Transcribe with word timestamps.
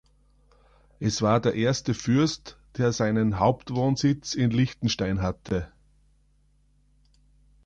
Er 0.99 1.11
war 1.21 1.39
der 1.39 1.53
erste 1.53 1.93
Fürst, 1.93 2.57
der 2.75 2.91
seinen 2.91 3.37
Hauptwohnsitz 3.37 4.33
in 4.33 4.49
Liechtenstein 4.49 5.21
hatte. 5.21 5.71